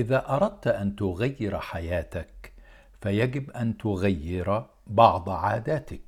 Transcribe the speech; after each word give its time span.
إذا 0.00 0.34
أردت 0.34 0.66
أن 0.66 0.96
تغير 0.96 1.58
حياتك 1.58 2.52
فيجب 3.00 3.50
أن 3.50 3.78
تغير 3.78 4.62
بعض 4.86 5.30
عاداتك. 5.30 6.00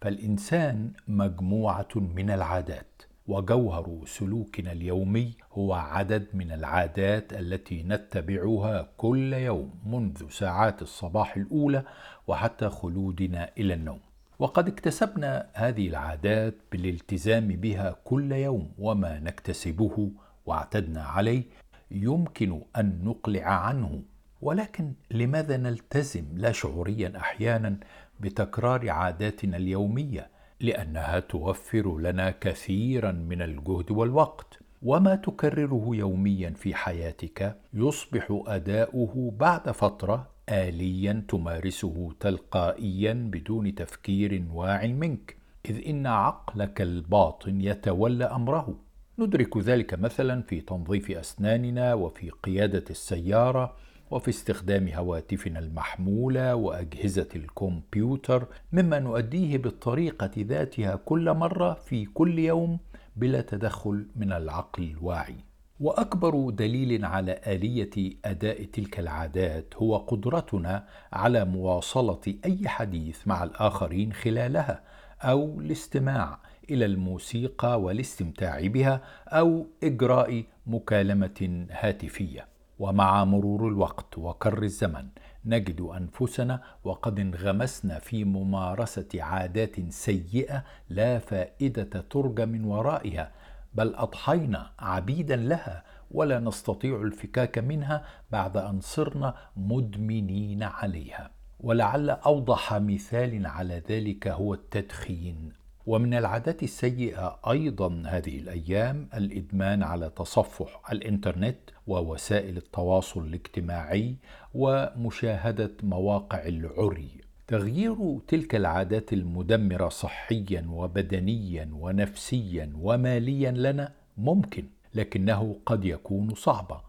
فالإنسان 0.00 0.92
مجموعة 1.08 1.88
من 1.96 2.30
العادات 2.30 3.02
وجوهر 3.26 4.00
سلوكنا 4.06 4.72
اليومي 4.72 5.34
هو 5.52 5.72
عدد 5.74 6.26
من 6.34 6.52
العادات 6.52 7.32
التي 7.32 7.82
نتبعها 7.82 8.88
كل 8.96 9.32
يوم 9.32 9.70
منذ 9.86 10.28
ساعات 10.28 10.82
الصباح 10.82 11.36
الأولى 11.36 11.82
وحتى 12.26 12.68
خلودنا 12.68 13.50
إلى 13.58 13.74
النوم. 13.74 14.00
وقد 14.38 14.68
اكتسبنا 14.68 15.46
هذه 15.54 15.88
العادات 15.88 16.54
بالالتزام 16.72 17.48
بها 17.48 17.96
كل 18.04 18.32
يوم 18.32 18.72
وما 18.78 19.20
نكتسبه 19.20 20.10
واعتدنا 20.46 21.02
عليه 21.02 21.42
يمكن 21.90 22.62
أن 22.76 23.00
نقلع 23.04 23.44
عنه. 23.44 24.02
ولكن 24.40 24.92
لماذا 25.10 25.56
نلتزم 25.56 26.24
لا 26.34 26.52
شعوريا 26.52 27.12
أحيانا 27.16 27.76
بتكرار 28.20 28.90
عاداتنا 28.90 29.56
اليومية؟ 29.56 30.30
لأنها 30.60 31.20
توفر 31.20 31.98
لنا 31.98 32.30
كثيرا 32.30 33.12
من 33.12 33.42
الجهد 33.42 33.90
والوقت. 33.90 34.58
وما 34.82 35.14
تكرره 35.14 35.90
يوميا 35.92 36.50
في 36.50 36.74
حياتك 36.74 37.56
يصبح 37.74 38.42
أداؤه 38.46 39.34
بعد 39.38 39.70
فترة 39.70 40.30
اليا 40.48 41.24
تمارسه 41.28 42.12
تلقائيا 42.20 43.12
بدون 43.12 43.74
تفكير 43.74 44.44
واع 44.52 44.86
منك. 44.86 45.36
إذ 45.70 45.88
إن 45.88 46.06
عقلك 46.06 46.80
الباطن 46.80 47.60
يتولى 47.60 48.24
أمره. 48.24 48.89
ندرك 49.20 49.58
ذلك 49.58 49.94
مثلا 49.94 50.42
في 50.42 50.60
تنظيف 50.60 51.10
أسناننا 51.10 51.94
وفي 51.94 52.30
قيادة 52.30 52.84
السيارة 52.90 53.76
وفي 54.10 54.28
استخدام 54.28 54.88
هواتفنا 54.88 55.58
المحمولة 55.58 56.54
وأجهزة 56.54 57.28
الكمبيوتر 57.36 58.46
مما 58.72 58.98
نؤديه 58.98 59.58
بالطريقة 59.58 60.30
ذاتها 60.38 60.96
كل 60.96 61.32
مرة 61.32 61.74
في 61.74 62.04
كل 62.04 62.38
يوم 62.38 62.78
بلا 63.16 63.40
تدخل 63.40 64.06
من 64.16 64.32
العقل 64.32 64.82
الواعي. 64.82 65.36
وأكبر 65.80 66.50
دليل 66.50 67.04
على 67.04 67.40
آلية 67.46 68.12
أداء 68.24 68.64
تلك 68.64 69.00
العادات 69.00 69.74
هو 69.76 69.96
قدرتنا 69.96 70.84
على 71.12 71.44
مواصلة 71.44 72.20
أي 72.44 72.68
حديث 72.68 73.28
مع 73.28 73.44
الآخرين 73.44 74.12
خلالها 74.12 74.82
أو 75.22 75.60
الاستماع 75.60 76.38
إلى 76.70 76.84
الموسيقى 76.84 77.80
والاستمتاع 77.80 78.66
بها 78.66 79.02
أو 79.28 79.66
إجراء 79.84 80.44
مكالمة 80.66 81.66
هاتفية. 81.70 82.46
ومع 82.78 83.24
مرور 83.24 83.68
الوقت 83.68 84.18
وكر 84.18 84.62
الزمن 84.62 85.08
نجد 85.44 85.80
أنفسنا 85.80 86.62
وقد 86.84 87.20
انغمسنا 87.20 87.98
في 87.98 88.24
ممارسة 88.24 89.08
عادات 89.14 89.76
سيئة 89.88 90.64
لا 90.88 91.18
فائدة 91.18 92.00
ترجى 92.10 92.46
من 92.46 92.64
ورائها 92.64 93.32
بل 93.74 93.94
أضحينا 93.94 94.70
عبيدا 94.78 95.36
لها 95.36 95.84
ولا 96.10 96.40
نستطيع 96.40 97.02
الفكاك 97.02 97.58
منها 97.58 98.04
بعد 98.30 98.56
أن 98.56 98.80
صرنا 98.80 99.34
مدمنين 99.56 100.62
عليها. 100.62 101.30
ولعل 101.60 102.10
أوضح 102.10 102.74
مثال 102.74 103.46
على 103.46 103.82
ذلك 103.88 104.28
هو 104.28 104.54
التدخين 104.54 105.52
ومن 105.86 106.14
العادات 106.14 106.62
السيئة 106.62 107.40
أيضا 107.50 108.02
هذه 108.06 108.38
الأيام 108.38 109.08
الإدمان 109.14 109.82
على 109.82 110.10
تصفح 110.16 110.82
الإنترنت 110.92 111.58
ووسائل 111.86 112.56
التواصل 112.56 113.26
الاجتماعي 113.26 114.16
ومشاهدة 114.54 115.70
مواقع 115.82 116.46
العري. 116.46 117.10
تغيير 117.46 118.18
تلك 118.28 118.54
العادات 118.54 119.12
المدمرة 119.12 119.88
صحيا 119.88 120.66
وبدنيا 120.70 121.70
ونفسيا 121.72 122.72
وماليا 122.80 123.50
لنا 123.50 123.92
ممكن 124.18 124.64
لكنه 124.94 125.56
قد 125.66 125.84
يكون 125.84 126.34
صعبا. 126.34 126.82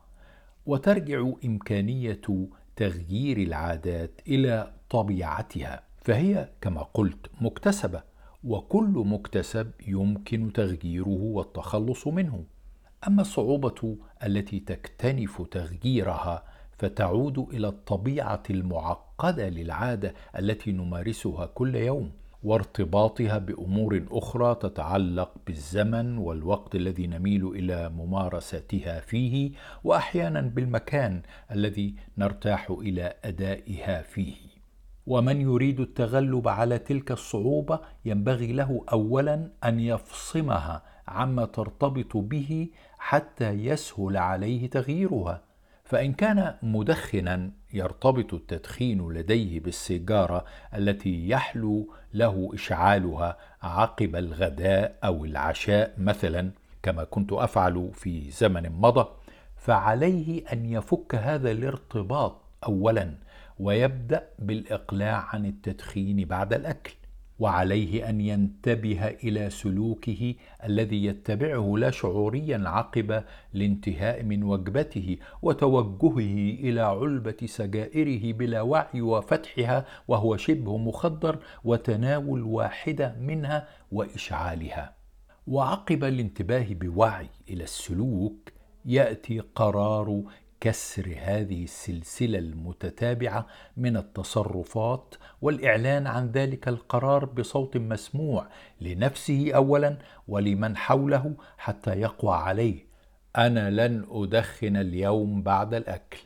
وترجع 0.65 1.31
إمكانية 1.45 2.21
تغيير 2.75 3.37
العادات 3.37 4.21
إلى 4.27 4.73
طبيعتها 4.89 5.83
فهي 6.01 6.49
كما 6.61 6.81
قلت 6.93 7.27
مكتسبة. 7.41 8.10
وكل 8.43 9.03
مكتسب 9.05 9.71
يمكن 9.87 10.53
تغييره 10.53 11.21
والتخلص 11.21 12.07
منه. 12.07 12.43
أما 13.07 13.21
الصعوبة 13.21 13.97
التي 14.23 14.59
تكتنف 14.59 15.41
تغييرها 15.41 16.43
فتعود 16.77 17.39
إلى 17.39 17.67
الطبيعة 17.67 18.43
المعقدة 18.49 19.49
للعادة 19.49 20.13
التي 20.39 20.71
نمارسها 20.71 21.45
كل 21.45 21.75
يوم 21.75 22.11
وارتباطها 22.43 23.37
بأمور 23.37 24.03
أخرى 24.11 24.55
تتعلق 24.55 25.31
بالزمن 25.47 26.17
والوقت 26.17 26.75
الذي 26.75 27.07
نميل 27.07 27.47
إلى 27.47 27.89
ممارستها 27.89 28.99
فيه 28.99 29.51
واحيانا 29.83 30.41
بالمكان 30.41 31.21
الذي 31.51 31.95
نرتاح 32.17 32.71
إلى 32.71 33.13
أدائها 33.23 34.01
فيه. 34.01 34.50
ومن 35.07 35.41
يريد 35.41 35.79
التغلب 35.79 36.47
على 36.47 36.79
تلك 36.79 37.11
الصعوبة 37.11 37.79
ينبغي 38.05 38.53
له 38.53 38.85
اولا 38.91 39.51
أن 39.63 39.79
يفصمها 39.79 40.83
عما 41.07 41.45
ترتبط 41.45 42.17
به 42.17 42.69
حتى 42.97 43.49
يسهل 43.49 44.17
عليه 44.17 44.69
تغييرها. 44.69 45.41
فإن 45.83 46.13
كان 46.13 46.55
مدخنا 46.63 47.51
يرتبط 47.73 48.33
التدخين 48.33 49.09
لديه 49.09 49.59
بالسيجارة 49.59 50.45
التي 50.75 51.29
يحلو 51.29 51.93
له 52.13 52.49
إشعالها 52.53 53.37
عقب 53.61 54.15
الغداء 54.15 54.99
أو 55.03 55.25
العشاء 55.25 55.93
مثلا 55.97 56.51
كما 56.83 57.03
كنت 57.03 57.33
أفعل 57.33 57.89
في 57.93 58.31
زمن 58.31 58.69
مضى 58.71 59.07
فعليه 59.57 60.43
أن 60.53 60.65
يفك 60.65 61.15
هذا 61.15 61.51
الارتباط 61.51 62.41
اولا 62.65 63.15
ويبدأ 63.59 64.27
بالإقلاع 64.39 65.27
عن 65.33 65.45
التدخين 65.45 66.25
بعد 66.25 66.53
الأكل 66.53 66.93
وعليه 67.39 68.09
أن 68.09 68.21
ينتبه 68.21 69.07
إلى 69.07 69.49
سلوكه 69.49 70.35
الذي 70.63 71.05
يتبعه 71.05 71.77
لا 71.77 71.91
شعوريا 71.91 72.61
عقب 72.65 73.23
الانتهاء 73.55 74.23
من 74.23 74.43
وجبته 74.43 75.17
وتوجهه 75.41 76.59
إلى 76.59 76.81
علبة 76.81 77.37
سجائره 77.45 78.33
بلا 78.33 78.61
وعي 78.61 79.01
وفتحها 79.01 79.85
وهو 80.07 80.37
شبه 80.37 80.77
مخدر 80.77 81.39
وتناول 81.63 82.43
واحدة 82.43 83.15
منها 83.19 83.67
وإشعالها. 83.91 84.95
وعقب 85.47 86.03
الانتباه 86.03 86.67
بوعي 86.71 87.29
إلى 87.49 87.63
السلوك 87.63 88.49
يأتي 88.85 89.39
قرار 89.39 90.23
كسر 90.61 91.15
هذه 91.17 91.63
السلسلة 91.63 92.39
المتتابعة 92.39 93.47
من 93.77 93.97
التصرفات 93.97 95.15
والإعلان 95.41 96.07
عن 96.07 96.31
ذلك 96.31 96.67
القرار 96.67 97.25
بصوت 97.25 97.77
مسموع 97.77 98.47
لنفسه 98.81 99.51
اولا 99.55 99.97
ولمن 100.27 100.77
حوله 100.77 101.35
حتى 101.57 101.91
يقوى 101.91 102.35
عليه. 102.35 102.85
أنا 103.37 103.69
لن 103.69 104.05
أدخن 104.11 104.77
اليوم 104.77 105.43
بعد 105.43 105.73
الأكل. 105.73 106.19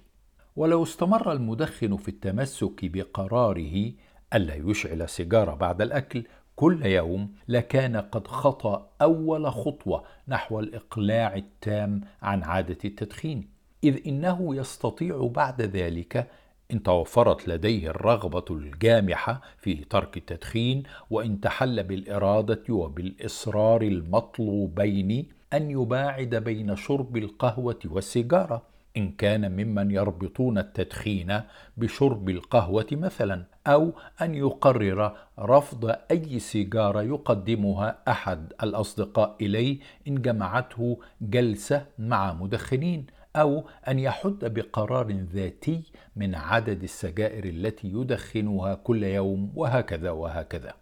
ولو 0.56 0.84
استمر 0.84 1.31
المدخن 1.31 1.97
في 1.97 2.07
التمسك 2.07 2.85
بقراره 2.85 3.91
ألا 4.34 4.56
يشعل 4.56 5.09
سيجارة 5.09 5.56
بعد 5.56 5.81
الأكل 5.81 6.24
كل 6.56 6.85
يوم 6.85 7.34
لكان 7.47 7.97
قد 7.97 8.28
خطأ 8.28 8.90
أول 9.01 9.51
خطوة 9.51 10.03
نحو 10.28 10.59
الإقلاع 10.59 11.35
التام 11.35 12.01
عن 12.22 12.44
عادة 12.44 12.78
التدخين. 12.85 13.54
إذ 13.85 14.07
إنه 14.07 14.56
يستطيع 14.56 15.31
بعد 15.35 15.62
ذلك 15.62 16.27
إن 16.71 16.83
توفرت 16.83 17.48
لديه 17.48 17.89
الرغبة 17.89 18.45
الجامحة 18.50 19.42
في 19.57 19.75
ترك 19.75 20.18
التدخين 20.18 20.83
وإن 21.09 21.42
تحل 21.42 21.83
بالإرادة 21.83 22.63
وبالإصرار 22.69 23.81
المطلوبين 23.81 25.27
أن 25.54 25.71
يباعد 25.71 26.36
بين 26.36 26.75
شرب 26.75 27.18
القهوة 27.18 27.80
والسيجارة. 27.86 28.75
إن 28.98 29.12
كان 29.12 29.51
ممن 29.51 29.92
يربطون 29.92 30.57
التدخين 30.57 31.42
بشرب 31.77 32.30
القهوة 32.30 32.88
مثلا 32.92 33.44
أو 33.68 33.92
أن 34.21 34.36
يقرر 34.36 35.15
رفض 35.39 35.95
أي 36.12 36.39
سيجارة 36.39 37.01
يقدمها 37.01 37.98
أحد 38.07 38.54
الأصدقاء 38.63 39.36
إليه 39.42 39.80
إن 40.07 40.21
جمعته 40.21 41.00
جلسة 41.21 41.86
مع 42.00 42.33
مدخنين. 42.33 43.06
أو 43.35 43.63
أن 43.87 43.99
يحد 43.99 44.39
بقرار 44.41 45.11
ذاتي 45.11 45.83
من 46.15 46.35
عدد 46.35 46.83
السجائر 46.83 47.43
التي 47.43 47.87
يدخنها 47.87 48.75
كل 48.75 49.03
يوم 49.03 49.51
وهكذا 49.55 50.11
وهكذا. 50.11 50.73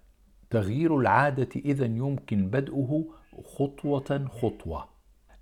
تغيير 0.50 0.98
العادة 0.98 1.50
اذا 1.56 1.86
يمكن 1.86 2.50
بدءه 2.50 3.06
خطوة 3.58 4.28
خطوة. 4.42 4.94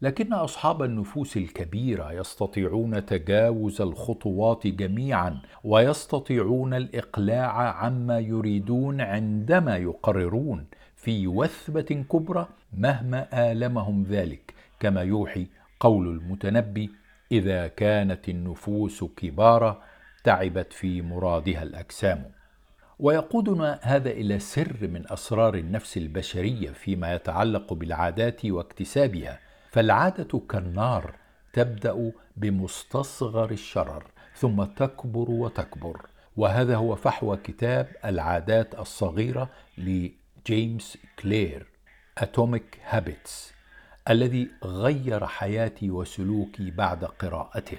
لكن 0.01 0.33
أصحاب 0.33 0.83
النفوس 0.83 1.37
الكبيرة 1.37 2.11
يستطيعون 2.11 3.05
تجاوز 3.05 3.81
الخطوات 3.81 4.67
جميعا 4.67 5.41
ويستطيعون 5.63 6.73
الإقلاع 6.73 7.51
عما 7.83 8.19
يريدون 8.19 9.01
عندما 9.01 9.77
يقررون 9.77 10.65
في 10.95 11.27
وثبة 11.27 12.05
كبرى 12.11 12.47
مهما 12.77 13.51
آلمهم 13.51 14.03
ذلك 14.03 14.53
كما 14.79 15.01
يوحي 15.01 15.47
قول 15.79 16.07
المتنبي 16.07 16.89
إذا 17.31 17.67
كانت 17.67 18.29
النفوس 18.29 19.03
كبارا 19.03 19.83
تعبت 20.23 20.73
في 20.73 21.01
مرادها 21.01 21.63
الأجسام. 21.63 22.31
ويقودنا 22.99 23.79
هذا 23.81 24.09
إلى 24.09 24.39
سر 24.39 24.77
من 24.81 25.11
أسرار 25.11 25.55
النفس 25.55 25.97
البشرية 25.97 26.69
فيما 26.69 27.13
يتعلق 27.13 27.73
بالعادات 27.73 28.45
واكتسابها. 28.45 29.39
فالعادة 29.69 30.39
كالنار 30.49 31.15
تبدأ 31.53 32.11
بمستصغر 32.37 33.51
الشرر 33.51 34.03
ثم 34.35 34.63
تكبر 34.63 35.31
وتكبر. 35.31 36.01
وهذا 36.37 36.75
هو 36.75 36.95
فحوى 36.95 37.37
كتاب 37.37 37.87
العادات 38.05 38.79
الصغيرة 38.79 39.49
لجيمس 39.77 40.97
كلير 41.19 41.65
Atomic 42.17 42.79
Habits 42.85 43.53
الذي 44.09 44.47
غير 44.63 45.25
حياتي 45.25 45.91
وسلوكي 45.91 46.71
بعد 46.71 47.05
قراءته. 47.05 47.77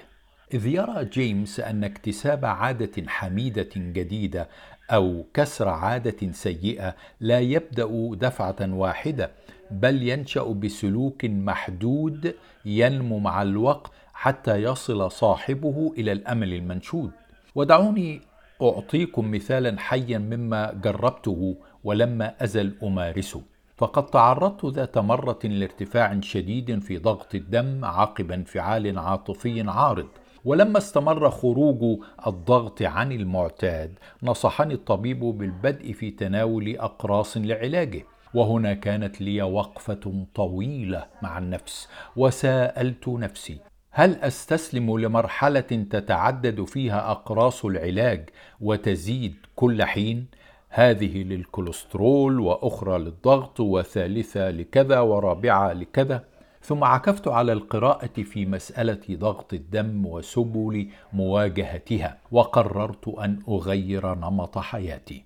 إذ 0.53 0.67
يرى 0.67 1.05
جيمس 1.05 1.59
أن 1.59 1.83
اكتساب 1.83 2.45
عادة 2.45 3.07
حميدة 3.07 3.69
جديدة 3.75 4.47
أو 4.91 5.25
كسر 5.33 5.69
عادة 5.69 6.31
سيئة 6.31 6.95
لا 7.19 7.39
يبدأ 7.39 8.15
دفعة 8.15 8.55
واحدة 8.61 9.31
بل 9.71 10.03
ينشأ 10.09 10.43
بسلوك 10.43 11.25
محدود 11.25 12.35
ينمو 12.65 13.19
مع 13.19 13.41
الوقت 13.41 13.91
حتى 14.13 14.63
يصل 14.63 15.11
صاحبه 15.11 15.93
إلى 15.97 16.11
الأمل 16.11 16.53
المنشود. 16.53 17.11
ودعوني 17.55 18.21
أعطيكم 18.61 19.31
مثالا 19.31 19.79
حيا 19.79 20.17
مما 20.17 20.73
جربته 20.83 21.55
ولما 21.83 22.33
أزل 22.43 22.73
أمارسه. 22.83 23.41
فقد 23.77 24.05
تعرضت 24.05 24.65
ذات 24.65 24.97
مرة 24.97 25.39
لارتفاع 25.43 26.19
شديد 26.19 26.79
في 26.79 26.97
ضغط 26.97 27.35
الدم 27.35 27.85
عقب 27.85 28.31
انفعال 28.31 28.99
عاطفي 28.99 29.61
عارض. 29.69 30.07
ولما 30.45 30.77
استمر 30.77 31.29
خروج 31.29 31.99
الضغط 32.27 32.81
عن 32.81 33.11
المعتاد 33.11 33.99
نصحني 34.23 34.73
الطبيب 34.73 35.19
بالبدء 35.19 35.93
في 35.93 36.11
تناول 36.11 36.77
أقراص 36.77 37.37
لعلاجه. 37.37 38.05
وهنا 38.33 38.73
كانت 38.73 39.21
لي 39.21 39.41
وقفة 39.41 40.25
طويلة 40.35 41.05
مع 41.21 41.37
النفس 41.37 41.89
وسألت 42.15 43.07
نفسي 43.07 43.57
هل 43.91 44.15
أستسلم 44.15 44.99
لمرحلة 44.99 45.59
تتعدد 45.89 46.63
فيها 46.63 47.11
أقراص 47.11 47.65
العلاج 47.65 48.29
وتزيد 48.61 49.35
كل 49.55 49.83
حين؟ 49.83 50.27
هذه 50.75 51.23
للكوليسترول 51.23 52.39
وأخرى 52.39 52.97
للضغط 52.97 53.59
وثالثة 53.59 54.51
لكذا 54.51 54.99
ورابعة 54.99 55.73
لكذا. 55.73 56.23
ثم 56.61 56.83
عكفت 56.83 57.27
على 57.27 57.53
القراءة 57.53 58.21
في 58.23 58.45
مسألة 58.45 58.99
ضغط 59.11 59.53
الدم 59.53 60.05
وسبل 60.05 60.87
مواجهتها 61.13 62.17
وقررت 62.31 63.07
أن 63.07 63.39
أغير 63.49 64.15
نمط 64.15 64.57
حياتي. 64.57 65.23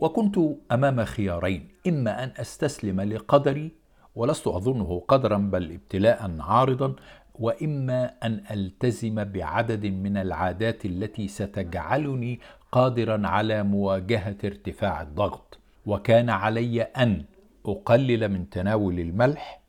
وكنت 0.00 0.38
أمام 0.72 1.04
خيارين 1.04 1.68
إما 1.86 2.24
أن 2.24 2.32
أستسلم 2.36 3.00
لقدري 3.00 3.72
ولست 4.14 4.46
أظنه 4.46 5.02
قدرا 5.08 5.38
بل 5.38 5.72
ابتلاء 5.72 6.36
عارضا 6.40 6.94
وإما 7.34 8.12
أن 8.22 8.42
ألتزم 8.50 9.24
بعدد 9.24 9.86
من 9.86 10.16
العادات 10.16 10.84
التي 10.84 11.28
ستجعلني 11.28 12.40
قادرا 12.72 13.28
على 13.28 13.62
مواجهة 13.62 14.36
ارتفاع 14.44 15.02
الضغط. 15.02 15.58
وكان 15.86 16.30
علي 16.30 16.82
أن 16.82 17.24
أقلل 17.66 18.28
من 18.28 18.50
تناول 18.50 19.00
الملح 19.00 19.60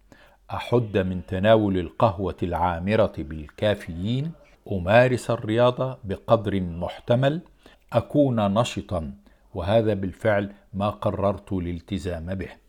أحد 0.51 0.97
من 0.97 1.25
تناول 1.25 1.77
القهوة 1.77 2.37
العامرة 2.43 3.13
بالكافيين 3.17 4.31
أمارس 4.71 5.31
الرياضة 5.31 5.97
بقدر 6.03 6.61
محتمل 6.61 7.41
أكون 7.93 8.53
نشطا 8.53 9.13
وهذا 9.53 9.93
بالفعل 9.93 10.53
ما 10.73 10.89
قررت 10.89 11.53
الالتزام 11.53 12.35
به. 12.35 12.60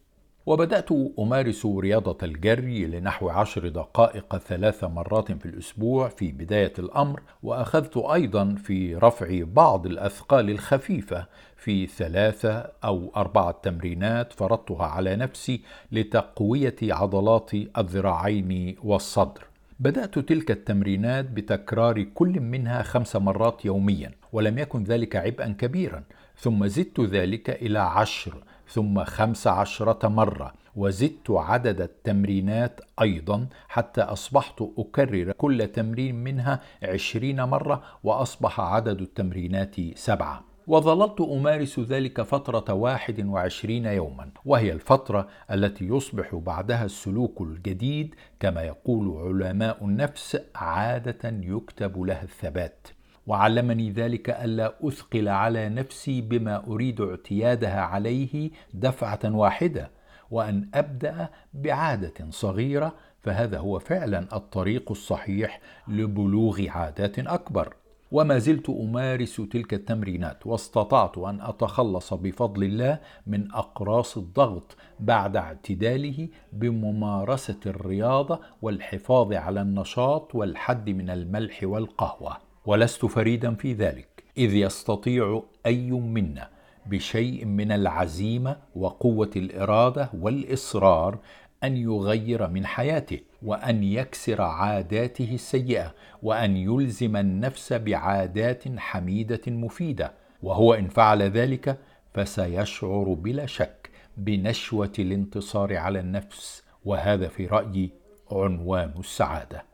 وبدأت 0.46 0.88
أمارس 1.18 1.66
رياضة 1.66 2.18
الجري 2.22 2.84
لنحو 2.86 3.28
عشر 3.28 3.68
دقائق 3.68 4.36
ثلاث 4.36 4.84
مرات 4.84 5.32
في 5.32 5.46
الأسبوع 5.46 6.08
في 6.08 6.32
بداية 6.32 6.72
الأمر 6.78 7.22
وأخذت 7.42 7.96
أيضا 7.96 8.54
في 8.54 8.96
رفع 8.96 9.42
بعض 9.42 9.86
الأثقال 9.86 10.50
الخفيفة 10.50 11.26
في 11.56 11.86
ثلاثة 11.86 12.72
أو 12.84 13.12
أربعة 13.16 13.60
تمرينات 13.62 14.32
فرضتها 14.32 14.86
على 14.86 15.16
نفسي 15.16 15.60
لتقوية 15.92 16.76
عضلات 16.82 17.50
الذراعين 17.54 18.76
والصدر. 18.84 19.51
بدأت 19.82 20.18
تلك 20.18 20.50
التمرينات 20.50 21.24
بتكرار 21.24 22.02
كل 22.02 22.40
منها 22.40 22.82
خمس 22.82 23.16
مرات 23.16 23.64
يوميا 23.64 24.10
ولم 24.32 24.58
يكن 24.58 24.84
ذلك 24.84 25.16
عبئا 25.16 25.54
كبيرا. 25.58 26.02
ثم 26.38 26.66
زدت 26.66 27.00
ذلك 27.00 27.50
إلى 27.50 27.78
عشر 27.78 28.34
ثم 28.68 29.04
خمس 29.04 29.46
عشرة 29.46 30.08
مرة 30.08 30.54
وزدت 30.76 31.30
عدد 31.30 31.80
التمرينات 31.80 32.80
أيضا 33.00 33.46
حتى 33.68 34.00
أصبحت 34.00 34.62
أكرر 34.78 35.32
كل 35.32 35.68
تمرين 35.68 36.14
منها 36.14 36.60
عشرين 36.82 37.42
مرة 37.42 37.82
وأصبح 38.04 38.60
عدد 38.60 39.00
التمرينات 39.00 39.76
سبعة. 39.94 40.51
وظللت 40.66 41.20
أمارس 41.20 41.80
ذلك 41.80 42.22
فترة 42.22 42.74
واحد 42.74 43.26
وعشرين 43.26 43.86
يوما 43.86 44.30
وهي 44.44 44.72
الفترة 44.72 45.28
التي 45.50 45.84
يصبح 45.84 46.34
بعدها 46.34 46.84
السلوك 46.84 47.40
الجديد 47.40 48.14
كما 48.40 48.62
يقول 48.62 49.16
علماء 49.42 49.84
النفس 49.84 50.38
عادة 50.54 51.20
يكتب 51.24 51.98
لها 51.98 52.22
الثبات. 52.22 52.88
وعلمني 53.26 53.90
ذلك 53.90 54.30
ألا 54.30 54.74
أثقل 54.82 55.28
على 55.28 55.68
نفسي 55.68 56.20
بما 56.20 56.66
أريد 56.66 57.00
اعتيادها 57.00 57.80
عليه 57.80 58.50
دفعة 58.74 59.20
واحدة 59.24 59.90
وأن 60.30 60.68
أبدأ 60.74 61.28
بعادة 61.54 62.30
صغيرة 62.30 62.94
فهذا 63.22 63.58
هو 63.58 63.78
فعلا 63.78 64.36
الطريق 64.36 64.90
الصحيح 64.90 65.60
لبلوغ 65.88 66.68
عادات 66.68 67.18
أكبر. 67.18 67.74
وما 68.12 68.38
زلت 68.38 68.70
أمارس 68.70 69.36
تلك 69.36 69.74
التمرينات 69.74 70.46
واستطعت 70.46 71.18
أن 71.18 71.40
أتخلص 71.40 72.14
بفضل 72.14 72.64
الله 72.64 72.98
من 73.26 73.52
أقراص 73.52 74.16
الضغط 74.18 74.76
بعد 75.00 75.36
اعتداله 75.36 76.28
بممارسة 76.52 77.60
الرياضة 77.66 78.40
والحفاظ 78.62 79.32
على 79.32 79.62
النشاط 79.62 80.34
والحد 80.34 80.90
من 80.90 81.10
الملح 81.10 81.60
والقهوة. 81.62 82.36
ولست 82.66 83.06
فريدا 83.06 83.54
في 83.54 83.72
ذلك 83.72 84.24
إذ 84.38 84.54
يستطيع 84.54 85.42
أي 85.66 85.90
منا 85.90 86.48
بشيء 86.86 87.44
من 87.44 87.72
العزيمة 87.72 88.56
وقوة 88.76 89.30
الإرادة 89.36 90.10
والإصرار 90.20 91.18
أن 91.64 91.76
يغير 91.76 92.48
من 92.48 92.66
حياته 92.66 93.20
وأن 93.42 93.82
يكسر 93.82 94.42
عاداته 94.42 95.34
السيئة 95.34 95.94
وأن 96.22 96.56
يلزم 96.56 97.16
النفس 97.16 97.72
بعادات 97.72 98.78
حميدة 98.78 99.40
مفيدة. 99.46 100.12
وهو 100.42 100.74
إن 100.74 100.88
فعل 100.88 101.22
ذلك 101.22 101.78
فسيشعر 102.14 103.04
بلا 103.04 103.46
شك 103.46 103.90
بنشوة 104.16 104.92
الانتصار 104.98 105.76
على 105.76 106.00
النفس. 106.00 106.62
وهذا 106.84 107.28
في 107.28 107.46
رأيي 107.46 107.90
عنوان 108.32 108.94
السعادة. 108.98 109.64